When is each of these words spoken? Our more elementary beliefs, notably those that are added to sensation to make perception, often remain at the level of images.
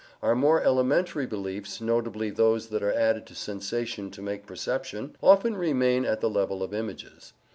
Our 0.23 0.33
more 0.33 0.63
elementary 0.63 1.27
beliefs, 1.27 1.79
notably 1.79 2.31
those 2.31 2.69
that 2.69 2.81
are 2.81 2.91
added 2.91 3.27
to 3.27 3.35
sensation 3.35 4.09
to 4.09 4.21
make 4.23 4.47
perception, 4.47 5.15
often 5.21 5.55
remain 5.55 6.05
at 6.05 6.21
the 6.21 6.27
level 6.31 6.63
of 6.63 6.73
images. 6.73 7.33